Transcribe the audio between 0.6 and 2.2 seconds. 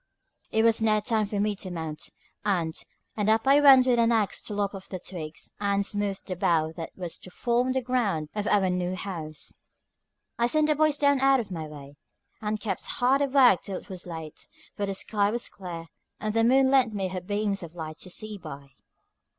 was now time for me to mount,